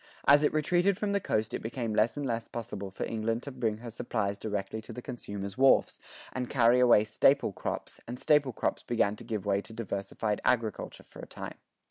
As 0.25 0.43
it 0.43 0.51
retreated 0.51 0.97
from 0.97 1.11
the 1.11 1.19
coast 1.19 1.53
it 1.53 1.61
became 1.61 1.93
less 1.93 2.17
and 2.17 2.25
less 2.25 2.47
possible 2.47 2.89
for 2.89 3.03
England 3.05 3.43
to 3.43 3.51
bring 3.51 3.77
her 3.77 3.91
supplies 3.91 4.39
directly 4.39 4.81
to 4.81 4.91
the 4.91 4.99
consumer's 5.03 5.59
wharfs, 5.59 5.99
and 6.33 6.49
carry 6.49 6.79
away 6.79 7.03
staple 7.03 7.51
crops, 7.53 7.99
and 8.07 8.19
staple 8.19 8.51
crops 8.51 8.81
began 8.81 9.15
to 9.17 9.23
give 9.23 9.45
way 9.45 9.61
to 9.61 9.73
diversified 9.73 10.41
agriculture 10.43 11.03
for 11.03 11.19
a 11.19 11.27
time. 11.27 11.59